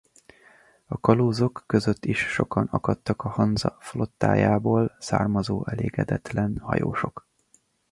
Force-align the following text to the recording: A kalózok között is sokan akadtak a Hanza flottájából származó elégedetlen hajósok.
A 0.85 0.99
kalózok 0.99 1.63
között 1.65 2.05
is 2.05 2.19
sokan 2.19 2.67
akadtak 2.71 3.21
a 3.23 3.29
Hanza 3.29 3.77
flottájából 3.79 4.95
származó 4.99 5.65
elégedetlen 5.67 6.57
hajósok. 6.61 7.27